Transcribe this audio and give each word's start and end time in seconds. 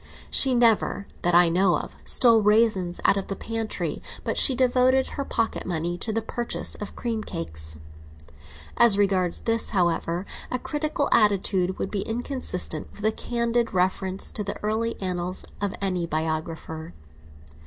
She 0.31 0.55
never, 0.55 1.05
that 1.21 1.35
I 1.35 1.47
know 1.47 1.77
of, 1.77 1.93
stole 2.05 2.41
raisins 2.41 2.99
out 3.05 3.17
of 3.17 3.27
the 3.27 3.35
pantry; 3.35 4.01
but 4.23 4.35
she 4.35 4.55
devoted 4.55 5.09
her 5.09 5.23
pocket 5.23 5.63
money 5.63 5.95
to 5.99 6.11
the 6.11 6.23
purchase 6.23 6.73
of 6.73 6.95
cream 6.95 7.23
cakes. 7.23 7.77
As 8.77 8.97
regards 8.97 9.41
this, 9.41 9.69
however, 9.69 10.25
a 10.49 10.57
critical 10.57 11.07
attitude 11.11 11.77
would 11.77 11.91
be 11.91 12.01
inconsistent 12.01 12.91
with 12.93 13.05
a 13.05 13.11
candid 13.11 13.75
reference 13.75 14.31
to 14.31 14.43
the 14.43 14.57
early 14.63 14.99
annals 14.99 15.45
of 15.61 15.75
any 15.83 16.07
biographer. 16.07 16.93